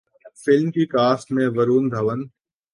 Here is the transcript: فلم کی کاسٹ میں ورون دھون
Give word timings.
فلم 0.43 0.67
کی 0.71 0.85
کاسٹ 0.87 1.31
میں 1.31 1.47
ورون 1.55 1.83
دھون 1.91 2.19